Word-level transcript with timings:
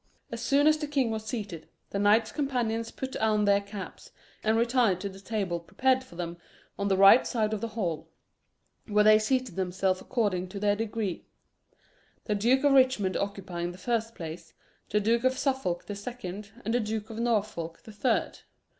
As 0.31 0.41
soon 0.41 0.65
as 0.65 0.79
the 0.79 0.87
king 0.87 1.11
was 1.11 1.27
seated, 1.27 1.69
the 1.91 1.99
knights 1.99 2.31
companions 2.31 2.89
put 2.89 3.15
on 3.17 3.45
their 3.45 3.61
caps, 3.61 4.09
and 4.43 4.57
retired 4.57 4.99
to 5.01 5.09
the 5.09 5.19
table 5.19 5.59
prepared 5.59 6.03
for 6.03 6.15
them 6.15 6.37
on 6.79 6.87
the 6.87 6.97
right 6.97 7.27
side 7.27 7.53
of 7.53 7.61
the 7.61 7.67
hall, 7.77 8.09
where 8.87 9.03
they 9.03 9.19
seated 9.19 9.55
themselves 9.55 10.01
according 10.01 10.49
to 10.49 10.59
their 10.59 10.75
degree 10.75 11.27
the 12.25 12.33
Duke 12.33 12.63
of 12.63 12.71
Richmond 12.71 13.15
occupying 13.15 13.73
the 13.73 13.77
first 13.77 14.15
place, 14.15 14.55
the 14.89 14.99
Duke 14.99 15.23
of 15.23 15.37
Suffolk 15.37 15.85
the 15.85 15.93
second, 15.95 16.49
and 16.65 16.73
the 16.73 16.79
Duke 16.79 17.11
of 17.11 17.19
Norfolk 17.19 17.83
the 17.83 17.91
third. 17.93 18.39